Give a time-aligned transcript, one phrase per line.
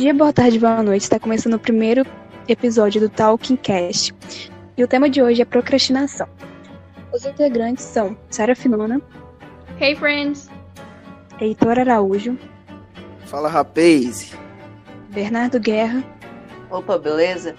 [0.00, 1.02] Bom dia, boa tarde, boa noite.
[1.02, 2.06] Está começando o primeiro
[2.48, 4.14] episódio do Talking Cast.
[4.74, 6.26] E o tema de hoje é procrastinação.
[7.12, 8.98] Os integrantes são Sara Finona.
[9.78, 10.48] Hey, friends!
[11.38, 12.38] Heitor Araújo.
[13.26, 14.34] Fala, rapaz!
[15.10, 16.02] Bernardo Guerra.
[16.70, 17.54] Opa, beleza?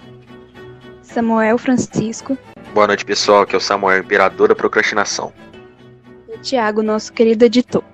[1.00, 2.36] Samuel Francisco.
[2.74, 3.42] Boa noite, pessoal.
[3.42, 5.32] Aqui é o Samuel, imperador da procrastinação.
[6.28, 7.84] E o Tiago, nosso querido editor.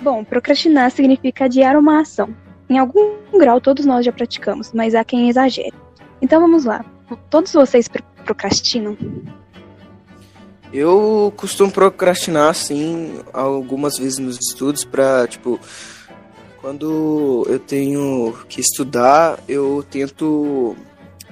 [0.00, 2.34] Bom, procrastinar significa adiar uma ação.
[2.68, 5.74] Em algum grau, todos nós já praticamos, mas há quem exagere.
[6.20, 6.84] Então vamos lá.
[7.30, 7.88] Todos vocês
[8.24, 8.96] procrastinam?
[10.72, 15.60] Eu costumo procrastinar, assim, algumas vezes nos estudos para, tipo,
[16.60, 20.76] quando eu tenho que estudar, eu tento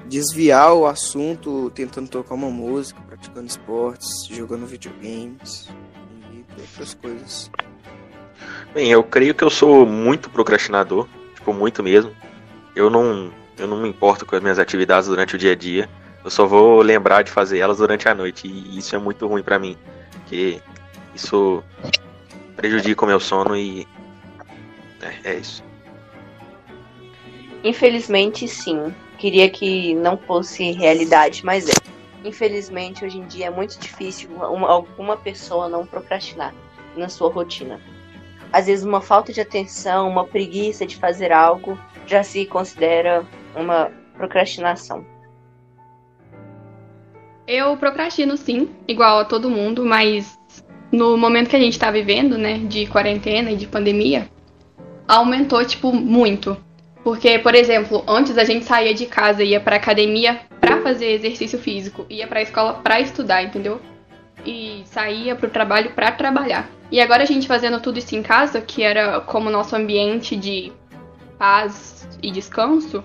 [0.07, 5.69] desviar o assunto tentando tocar uma música, praticando esportes, jogando videogames
[6.33, 7.51] e outras coisas.
[8.73, 11.09] Bem, eu creio que eu sou muito procrastinador,
[11.45, 12.11] tipo, muito mesmo.
[12.75, 15.89] Eu não, eu não me importo com as minhas atividades durante o dia a dia.
[16.25, 19.43] Eu só vou lembrar de fazer elas durante a noite e isso é muito ruim
[19.43, 19.77] para mim,
[20.13, 20.61] porque
[21.15, 21.63] isso
[22.57, 23.87] prejudica o meu sono e
[25.03, 25.63] é, é isso.
[27.63, 28.95] Infelizmente, sim.
[29.19, 31.73] Queria que não fosse realidade, mas é.
[32.25, 36.55] Infelizmente, hoje em dia é muito difícil uma, alguma pessoa não procrastinar
[36.97, 37.79] na sua rotina.
[38.55, 43.91] Às vezes, uma falta de atenção, uma preguiça de fazer algo já se considera uma
[44.17, 45.05] procrastinação.
[47.49, 50.39] Eu procrastino sim, igual a todo mundo, mas
[50.93, 54.31] no momento que a gente tá vivendo, né, de quarentena e de pandemia,
[55.09, 56.57] aumentou, tipo, muito.
[57.03, 61.59] Porque, por exemplo, antes a gente saía de casa ia pra academia pra fazer exercício
[61.59, 63.81] físico, ia pra escola pra estudar, entendeu?
[64.45, 66.69] E saía pro trabalho pra trabalhar.
[66.91, 70.73] E agora a gente fazendo tudo isso em casa, que era como nosso ambiente de
[71.39, 73.03] paz e descanso,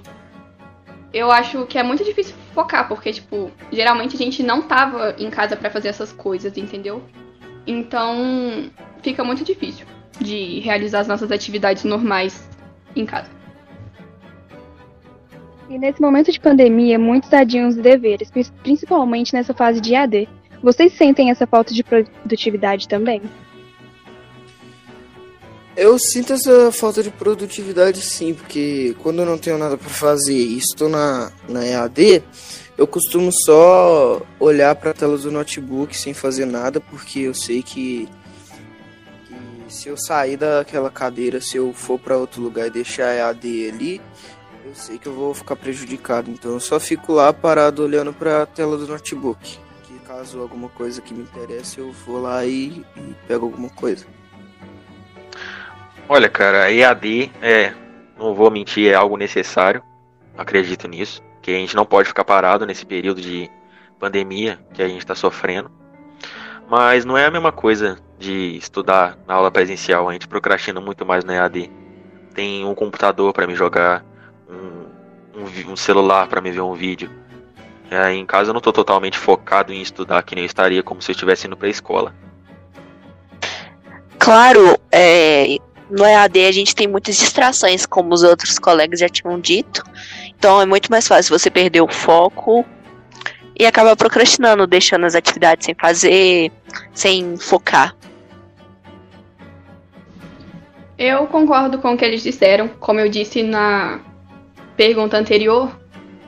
[1.13, 5.29] eu acho que é muito difícil focar, porque, tipo, geralmente a gente não tava em
[5.29, 7.01] casa para fazer essas coisas, entendeu?
[7.66, 8.69] Então,
[9.01, 9.85] fica muito difícil
[10.19, 12.47] de realizar as nossas atividades normais
[12.95, 13.29] em casa.
[15.69, 18.31] E nesse momento de pandemia, muitos adiam os deveres,
[18.63, 20.28] principalmente nessa fase de AD.
[20.62, 23.22] Vocês sentem essa falta de produtividade também?
[25.75, 30.36] Eu sinto essa falta de produtividade sim, porque quando eu não tenho nada para fazer
[30.36, 32.22] e estou na, na EAD,
[32.78, 37.64] eu costumo só olhar para a tela do notebook sem fazer nada, porque eu sei
[37.64, 38.09] que,
[39.28, 43.16] que se eu sair daquela cadeira, se eu for para outro lugar e deixar a
[43.16, 44.02] EAD ali,
[44.66, 46.30] eu sei que eu vou ficar prejudicado.
[46.30, 49.69] Então eu só fico lá parado olhando para a tela do notebook.
[50.09, 54.08] Caso alguma coisa que me interesse, eu vou lá e, e pego alguma coisa.
[56.09, 57.75] Olha, cara, a EAD é,
[58.18, 59.84] não vou mentir, é algo necessário.
[60.36, 61.22] Acredito nisso.
[61.44, 63.52] Que a gente não pode ficar parado nesse período de
[64.00, 65.69] pandemia que a gente está sofrendo.
[66.68, 70.09] Mas não é a mesma coisa de estudar na aula presencial.
[70.09, 71.69] A gente procrastina muito mais na EAD.
[72.34, 74.03] Tem um computador para me jogar,
[74.50, 77.12] um, um, um celular para me ver um vídeo.
[77.91, 81.01] É, em casa eu não estou totalmente focado em estudar, que nem eu estaria como
[81.01, 82.13] se eu estivesse indo para a escola.
[84.19, 85.57] Claro, é,
[85.89, 89.83] no EAD a gente tem muitas distrações, como os outros colegas já tinham dito.
[90.38, 92.63] Então é muito mais fácil você perder o foco
[93.57, 96.51] e acabar procrastinando, deixando as atividades sem fazer,
[96.94, 97.95] sem focar.
[100.97, 102.67] Eu concordo com o que eles disseram.
[102.67, 104.01] Como eu disse na
[104.77, 105.71] pergunta anterior,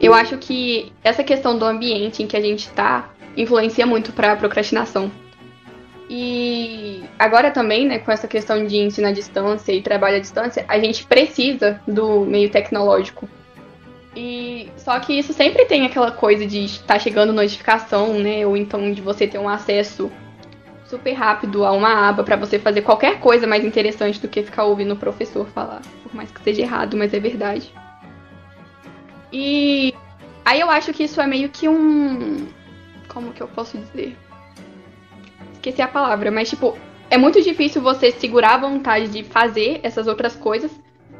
[0.01, 4.34] eu acho que essa questão do ambiente em que a gente está influencia muito para
[4.34, 5.12] a procrastinação.
[6.09, 10.66] E agora também, né, com essa questão de ensino à distância e trabalho à distância,
[10.67, 13.29] a gente precisa do meio tecnológico.
[14.14, 18.58] E só que isso sempre tem aquela coisa de estar tá chegando notificação, né, ou
[18.58, 20.11] então de você ter um acesso
[20.85, 24.66] super rápido a uma aba para você fazer qualquer coisa mais interessante do que ficar
[24.66, 27.73] ouvindo o professor falar, por mais que seja errado, mas é verdade.
[29.31, 29.93] E
[30.43, 32.47] aí eu acho que isso é meio que um
[33.07, 34.17] como que eu posso dizer?
[35.61, 36.75] esqueci a palavra, mas tipo,
[37.09, 40.72] é muito difícil você segurar a vontade de fazer essas outras coisas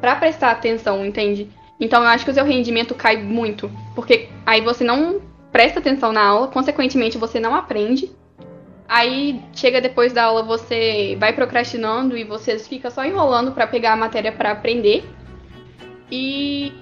[0.01, 1.47] para prestar atenção, entende?
[1.79, 5.21] Então eu acho que o seu rendimento cai muito, porque aí você não
[5.51, 8.11] presta atenção na aula, consequentemente você não aprende.
[8.87, 13.93] Aí chega depois da aula, você vai procrastinando e você fica só enrolando para pegar
[13.93, 15.05] a matéria para aprender.
[16.11, 16.73] E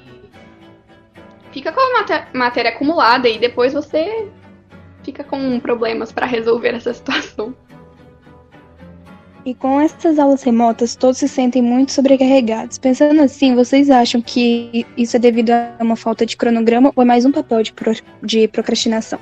[1.51, 4.27] fica com a matéria acumulada e depois você
[5.03, 7.53] fica com problemas para resolver essa situação.
[9.45, 12.77] E com essas aulas remotas, todos se sentem muito sobrecarregados.
[12.77, 17.05] Pensando assim, vocês acham que isso é devido a uma falta de cronograma ou é
[17.05, 19.19] mais um papel de, pro, de procrastinação?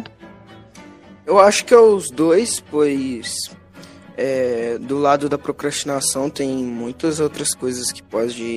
[1.26, 3.52] Eu acho que é os dois, pois
[4.18, 8.56] é, do lado da procrastinação tem muitas outras coisas que pode.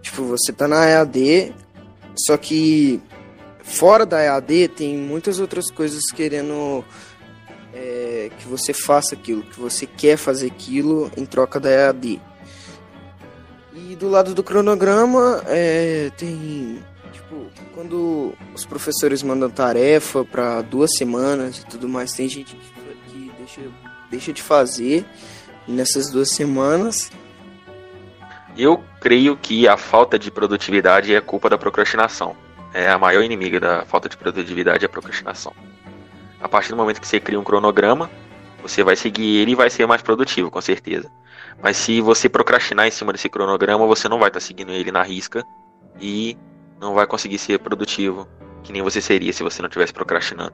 [0.00, 1.52] Tipo, você tá na EAD,
[2.26, 3.00] só que
[3.62, 6.84] fora da EAD tem muitas outras coisas querendo
[7.72, 12.20] é, que você faça aquilo, que você quer fazer aquilo em troca da EAD.
[13.74, 16.82] E do lado do cronograma é, tem
[17.12, 23.10] tipo quando os professores mandam tarefa para duas semanas e tudo mais, tem gente que,
[23.10, 23.60] que deixa,
[24.10, 25.04] deixa de fazer
[25.66, 27.10] nessas duas semanas.
[28.60, 32.36] Eu creio que a falta de produtividade é culpa da procrastinação.
[32.74, 35.54] É a maior inimiga da falta de produtividade é a procrastinação.
[36.38, 38.10] A partir do momento que você cria um cronograma,
[38.60, 41.10] você vai seguir ele e vai ser mais produtivo, com certeza.
[41.62, 44.92] Mas se você procrastinar em cima desse cronograma, você não vai estar tá seguindo ele
[44.92, 45.42] na risca
[45.98, 46.36] e
[46.78, 48.28] não vai conseguir ser produtivo,
[48.62, 50.52] que nem você seria se você não estivesse procrastinando.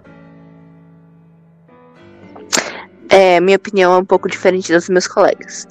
[3.09, 5.67] É, minha opinião é um pouco diferente das dos meus colegas.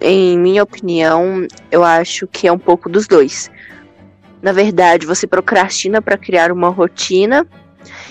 [0.00, 3.50] Em minha opinião, eu acho que é um pouco dos dois.
[4.40, 7.46] Na verdade, você procrastina para criar uma rotina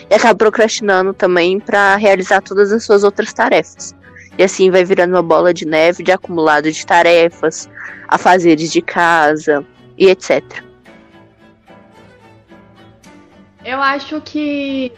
[0.09, 3.95] e acaba procrastinando também para realizar todas as suas outras tarefas.
[4.37, 7.67] E assim vai virando uma bola de neve de acumulado de tarefas,
[8.07, 9.65] afazeres de casa
[9.97, 10.43] e etc.
[13.65, 14.93] Eu acho que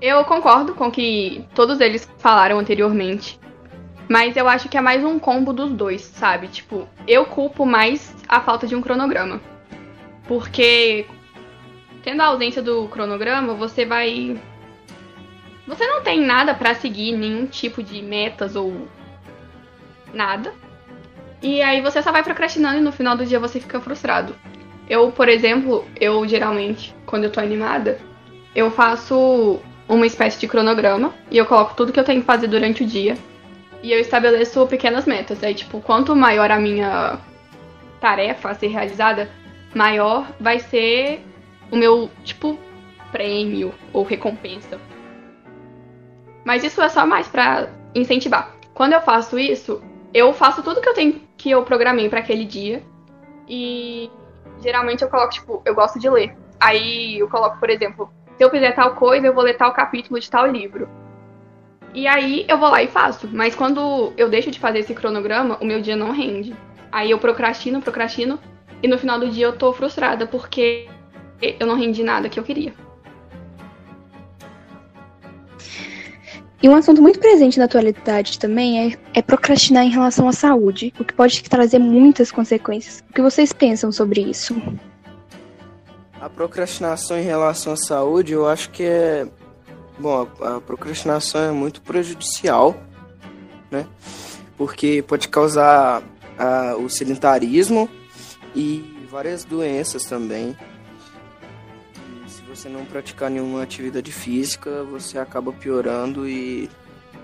[0.00, 3.40] eu concordo com o que todos eles falaram anteriormente.
[4.08, 6.48] Mas eu acho que é mais um combo dos dois, sabe?
[6.48, 9.40] Tipo, eu culpo mais a falta de um cronograma.
[10.26, 11.06] Porque
[12.02, 14.40] tendo a ausência do cronograma, você vai.
[15.66, 18.88] Você não tem nada para seguir, nenhum tipo de metas ou
[20.14, 20.54] nada.
[21.42, 24.34] E aí você só vai procrastinando e no final do dia você fica frustrado.
[24.88, 27.98] Eu, por exemplo, eu geralmente, quando eu tô animada,
[28.54, 32.46] eu faço uma espécie de cronograma e eu coloco tudo que eu tenho que fazer
[32.46, 33.16] durante o dia.
[33.82, 35.42] E eu estabeleço pequenas metas.
[35.42, 37.18] Aí, tipo, quanto maior a minha
[38.00, 39.30] tarefa a ser realizada,
[39.74, 41.24] maior vai ser
[41.70, 42.58] o meu, tipo,
[43.12, 44.80] prêmio ou recompensa.
[46.44, 48.54] Mas isso é só mais para incentivar.
[48.74, 49.82] Quando eu faço isso,
[50.14, 52.82] eu faço tudo que eu tenho que eu programei para aquele dia.
[53.48, 54.10] E
[54.60, 56.36] geralmente eu coloco, tipo, eu gosto de ler.
[56.60, 60.18] Aí eu coloco, por exemplo, se eu fizer tal coisa, eu vou ler tal capítulo
[60.18, 60.88] de tal livro.
[61.94, 63.28] E aí eu vou lá e faço.
[63.32, 66.54] Mas quando eu deixo de fazer esse cronograma, o meu dia não rende.
[66.92, 68.38] Aí eu procrastino, procrastino.
[68.82, 70.88] E no final do dia eu tô frustrada porque
[71.40, 72.72] eu não rendi nada que eu queria.
[76.60, 80.92] E um assunto muito presente na atualidade também é, é, procrastinar em relação à saúde,
[80.98, 83.04] o que pode trazer muitas consequências.
[83.08, 84.60] O que vocês pensam sobre isso?
[86.20, 89.28] A procrastinação em relação à saúde, eu acho que é.
[89.98, 92.80] Bom, a procrastinação é muito prejudicial,
[93.70, 93.86] né?
[94.56, 96.02] Porque pode causar
[96.38, 97.88] a, o sedentarismo
[98.54, 100.56] e várias doenças também
[102.58, 106.68] você não praticar nenhuma atividade física, você acaba piorando e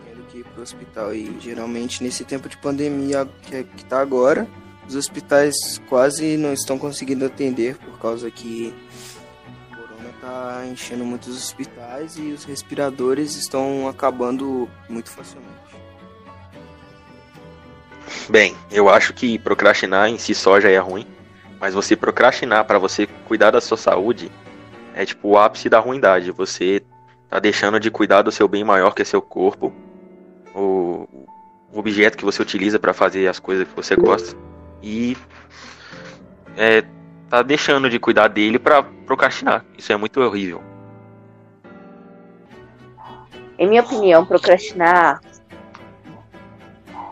[0.05, 1.13] tendo que ir para o hospital.
[1.13, 4.47] E geralmente nesse tempo de pandemia que é, está agora,
[4.87, 5.55] os hospitais
[5.89, 8.73] quase não estão conseguindo atender por causa que
[10.25, 15.53] está enchendo muitos hospitais e os respiradores estão acabando muito facilmente.
[18.31, 21.07] Bem, eu acho que procrastinar em si só já é ruim,
[21.61, 24.31] mas você procrastinar para você cuidar da sua saúde
[24.95, 26.31] é tipo o ápice da ruindade.
[26.31, 26.83] Você
[27.29, 29.73] tá deixando de cuidar do seu bem maior que é seu corpo,
[30.55, 31.07] o,
[31.71, 34.37] o objeto que você utiliza para fazer as coisas que você gosta
[34.83, 35.17] e
[36.57, 36.85] é,
[37.37, 39.65] tá deixando de cuidar dele para procrastinar.
[39.77, 40.63] Isso é muito horrível.
[43.59, 45.21] Em minha opinião, procrastinar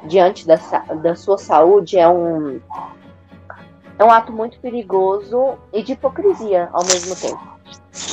[0.05, 0.57] diante da,
[1.03, 2.61] da sua saúde é um
[3.99, 7.53] é um ato muito perigoso e de hipocrisia ao mesmo tempo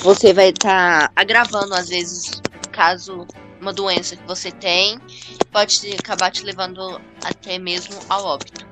[0.03, 3.25] você vai estar tá agravando, às vezes, caso
[3.59, 4.99] uma doença que você tem,
[5.51, 8.68] pode acabar te levando até mesmo ao óbito.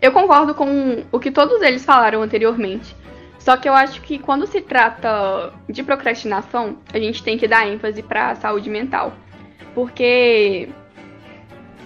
[0.00, 2.96] Eu concordo com o que todos eles falaram anteriormente.
[3.38, 7.66] Só que eu acho que quando se trata de procrastinação, a gente tem que dar
[7.66, 9.14] ênfase para a saúde mental.
[9.74, 10.68] Porque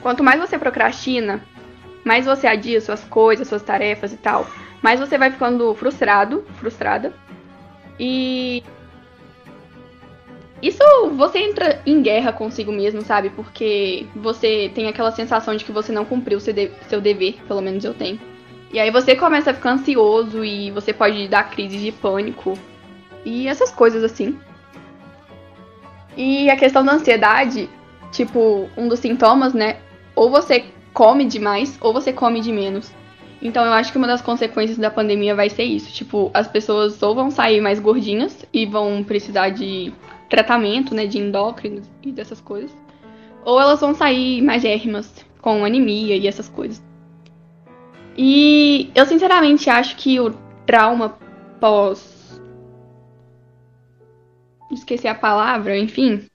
[0.03, 1.43] quanto mais você procrastina,
[2.05, 4.47] mais você adia suas coisas, suas tarefas e tal,
[4.83, 7.13] mais você vai ficando frustrado, frustrada,
[7.99, 8.63] e
[10.67, 10.83] isso
[11.15, 13.29] você entra em guerra consigo mesmo, sabe?
[13.31, 17.61] Porque você tem aquela sensação de que você não cumpriu seu, de seu dever, pelo
[17.61, 18.19] menos eu tenho.
[18.73, 22.59] E aí você começa a ficar ansioso e você pode dar crise de pânico
[23.25, 24.39] e essas coisas assim.
[26.17, 27.69] E a questão da ansiedade,
[28.11, 29.77] tipo, um dos sintomas, né?
[30.15, 32.91] Ou você come demais ou você come de menos.
[33.43, 35.93] Então eu acho que uma das consequências da pandemia vai ser isso.
[35.93, 39.93] Tipo, as pessoas ou vão sair mais gordinhas e vão precisar de
[40.29, 42.75] tratamento, né, de endócrinos e dessas coisas.
[43.45, 46.83] Ou elas vão sair mais érrimas, com anemia e essas coisas.
[48.17, 50.31] E eu sinceramente acho que o
[50.65, 51.19] trauma
[51.61, 52.41] pós
[54.71, 56.27] esqueci a palavra, enfim.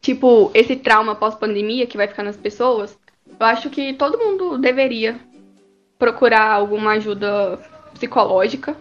[0.00, 5.18] Tipo, esse trauma pós-pandemia que vai ficar nas pessoas, eu acho que todo mundo deveria
[5.98, 7.58] procurar alguma ajuda
[7.94, 8.76] psicológica.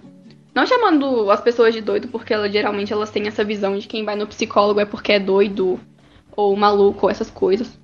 [0.56, 4.06] Não chamando as pessoas de doido, porque elas, geralmente elas têm essa visão de quem
[4.06, 5.78] vai no psicólogo é porque é doido
[6.34, 7.78] ou maluco ou essas coisas.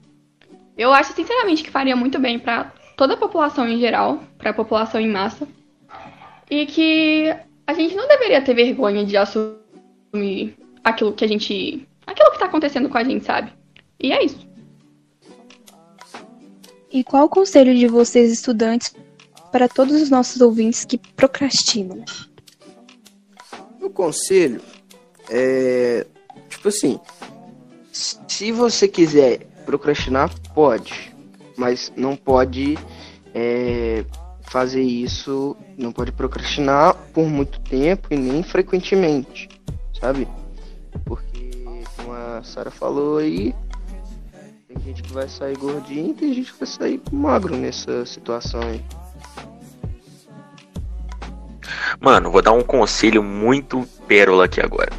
[0.78, 4.54] Eu acho sinceramente que faria muito bem para toda a população em geral, para a
[4.54, 5.46] população em massa.
[6.50, 7.36] E que
[7.68, 11.86] a gente não deveria ter vergonha de assumir aquilo que a gente.
[12.08, 13.52] aquilo que tá acontecendo com a gente, sabe?
[14.00, 14.48] E é isso.
[16.90, 18.96] E qual o conselho de vocês, estudantes,
[19.52, 22.04] para todos os nossos ouvintes que procrastinam?
[23.82, 24.62] O conselho
[25.30, 26.06] é.
[26.50, 27.00] Tipo assim.
[27.92, 31.14] Se você quiser procrastinar, pode.
[31.58, 32.78] Mas não pode
[33.34, 34.06] é,
[34.44, 35.58] fazer isso.
[35.78, 39.50] Não pode procrastinar por muito tempo e nem frequentemente.
[40.00, 40.28] Sabe?
[41.06, 41.52] Porque,
[41.98, 43.54] como a Sara falou aí,
[44.68, 48.62] tem gente que vai sair gordinho e tem gente que vai sair magro nessa situação
[48.62, 48.84] aí.
[52.02, 54.90] Mano, vou dar um conselho muito pérola aqui agora.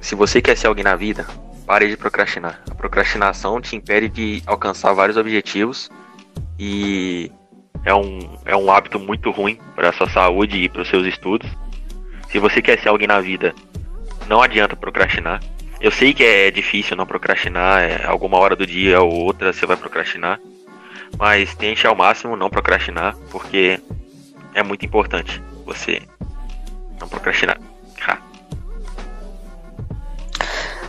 [0.00, 1.26] Se você quer ser alguém na vida,
[1.66, 2.62] pare de procrastinar.
[2.70, 5.90] A procrastinação te impede de alcançar vários objetivos
[6.56, 7.28] e
[7.84, 11.50] é um, é um hábito muito ruim para sua saúde e para os seus estudos.
[12.30, 13.52] Se você quer ser alguém na vida,
[14.28, 15.42] não adianta procrastinar.
[15.80, 19.66] Eu sei que é difícil não procrastinar, é, alguma hora do dia ou outra você
[19.66, 20.38] vai procrastinar,
[21.18, 23.80] mas tente ao máximo não procrastinar, porque
[24.54, 26.00] é muito importante você
[27.00, 27.60] não procrastinar.
[28.06, 28.22] Ha.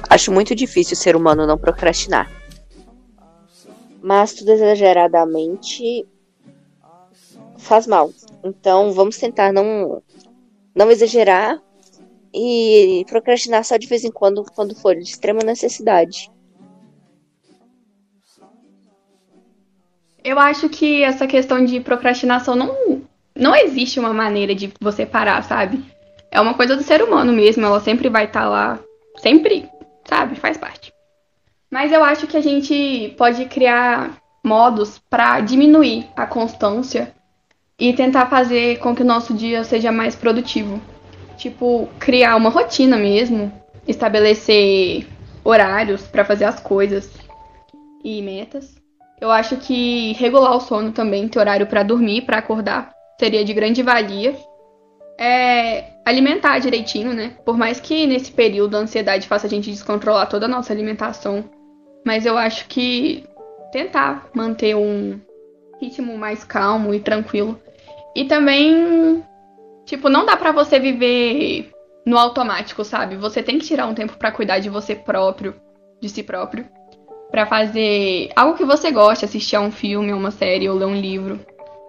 [0.10, 2.32] Acho muito difícil o ser humano não procrastinar.
[4.02, 6.06] Mas tudo exageradamente
[7.58, 8.12] faz mal.
[8.44, 10.02] Então vamos tentar não,
[10.76, 11.60] não exagerar
[12.34, 16.30] e procrastinar só de vez em quando, quando for de extrema necessidade.
[20.24, 23.04] Eu acho que essa questão de procrastinação não,
[23.36, 25.84] não existe uma maneira de você parar, sabe?
[26.32, 28.79] É uma coisa do ser humano mesmo, ela sempre vai estar tá lá,
[29.17, 29.70] sempre,
[30.05, 30.36] sabe?
[30.36, 30.94] Faz parte.
[31.72, 37.13] Mas eu acho que a gente pode criar modos para diminuir a constância
[37.79, 40.79] e tentar fazer com que o nosso dia seja mais produtivo.
[41.38, 43.51] Tipo, criar uma rotina mesmo,
[43.88, 45.08] estabelecer
[45.44, 47.12] horários para fazer as coisas
[48.03, 48.75] e metas.
[49.20, 53.53] Eu acho que regular o sono também, ter horário para dormir, para acordar, seria de
[53.53, 54.36] grande valia.
[55.20, 57.34] É alimentar direitinho, né?
[57.46, 61.44] Por mais que nesse período a ansiedade faça a gente descontrolar toda a nossa alimentação,
[62.06, 63.24] mas eu acho que
[63.72, 65.20] tentar manter um
[65.82, 67.60] ritmo mais calmo e tranquilo.
[68.16, 69.24] E também
[69.86, 71.72] Tipo, não dá para você viver
[72.06, 73.16] no automático, sabe?
[73.16, 75.56] Você tem que tirar um tempo para cuidar de você próprio,
[76.02, 76.68] de si próprio,
[77.30, 80.86] para fazer algo que você goste, assistir a um filme, a uma série ou ler
[80.86, 81.40] um livro.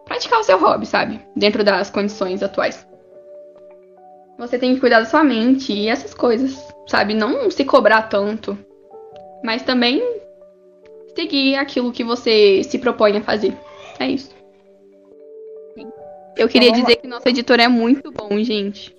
[0.04, 1.20] Praticar o seu hobby, sabe?
[1.34, 2.86] Dentro das condições atuais.
[4.38, 7.14] Você tem que cuidar da sua mente e essas coisas, sabe?
[7.14, 8.56] Não se cobrar tanto,
[9.42, 10.02] mas também
[11.14, 13.56] seguir aquilo que você se propõe a fazer.
[13.98, 14.30] É isso.
[16.36, 18.94] Eu queria então, dizer que nosso editor é muito bom, gente.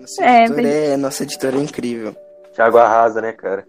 [0.00, 2.16] nosso, é, editor é, nosso editor é incrível.
[2.54, 3.66] Thiago arrasa, né, cara?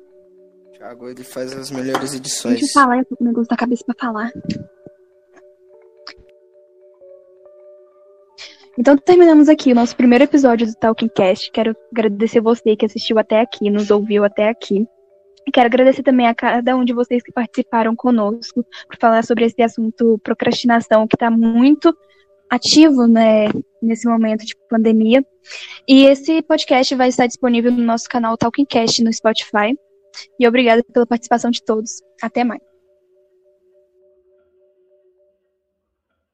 [0.72, 2.60] Thiago, ele faz as melhores edições.
[2.60, 4.32] Deixa eu falar, eu tô com o negócio da cabeça pra falar.
[8.78, 11.52] Então terminamos aqui o nosso primeiro episódio do Talking Cast.
[11.52, 14.88] Quero agradecer você que assistiu até aqui, nos ouviu até aqui.
[15.52, 19.62] Quero agradecer também a cada um de vocês que participaram conosco por falar sobre esse
[19.62, 21.96] assunto procrastinação que está muito
[22.50, 23.48] ativo né,
[23.82, 25.26] nesse momento de pandemia.
[25.88, 29.76] E esse podcast vai estar disponível no nosso canal Talking Cast no Spotify.
[30.40, 32.02] E obrigada pela participação de todos.
[32.22, 32.71] Até mais.